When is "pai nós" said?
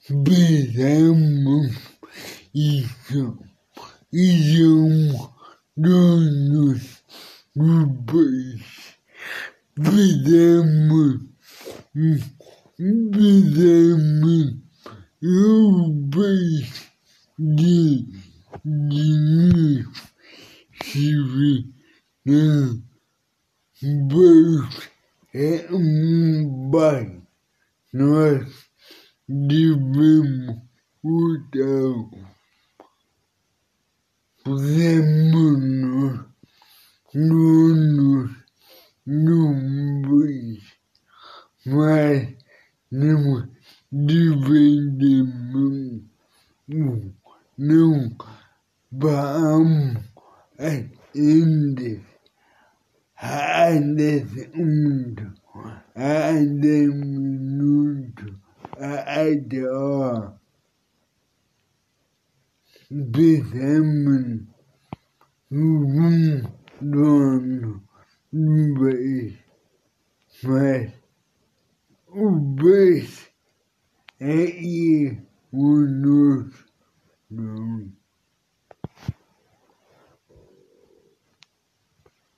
26.70-28.69